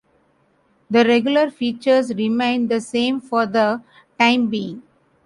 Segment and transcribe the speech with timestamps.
[0.89, 3.83] The regular features remain the same for the
[4.19, 4.81] time being.